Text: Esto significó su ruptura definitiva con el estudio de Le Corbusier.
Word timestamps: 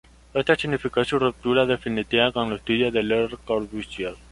Esto 0.33 0.55
significó 0.55 1.05
su 1.05 1.19
ruptura 1.19 1.67
definitiva 1.67 2.31
con 2.31 2.47
el 2.47 2.55
estudio 2.55 2.91
de 2.91 3.03
Le 3.03 3.29
Corbusier. 3.45 4.15